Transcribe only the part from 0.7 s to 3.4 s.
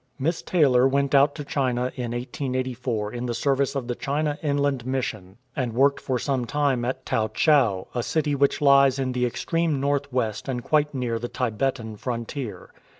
went out to China in 1884 in the